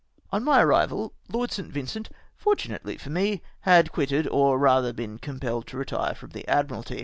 On 0.31 0.43
my 0.43 0.63
arrival, 0.63 1.13
Lord 1.31 1.51
St. 1.51 1.71
Vincent, 1.71 2.09
fortunately 2.35 2.97
for 2.97 3.11
me, 3.11 3.43
had 3.59 3.91
quitted, 3.91 4.27
or 4.29 4.57
rather 4.57 4.87
had 4.87 4.95
been 4.95 5.19
compelled 5.19 5.67
to 5.67 5.77
retire 5.77 6.15
from 6.15 6.31
the 6.31 6.47
Admiralty. 6.47 6.99